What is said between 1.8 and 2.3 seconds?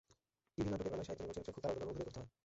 করে অভিনয় করতে হয়।